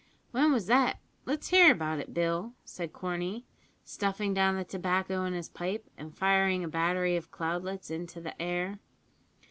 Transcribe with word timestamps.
"When 0.31 0.51
was 0.51 0.65
that? 0.65 0.97
Let's 1.27 1.49
hear 1.49 1.71
about 1.71 1.99
it, 1.99 2.11
Bill," 2.11 2.55
said 2.65 2.91
Corney, 2.91 3.45
stuffing 3.83 4.33
down 4.33 4.55
the 4.55 4.63
tobacco 4.65 5.25
in 5.25 5.33
his 5.33 5.47
pipe, 5.49 5.87
and 5.95 6.17
firing 6.17 6.63
a 6.63 6.67
battery 6.67 7.15
of 7.17 7.29
cloudlets 7.29 7.91
into 7.91 8.19
the 8.19 8.41
air. 8.41 8.79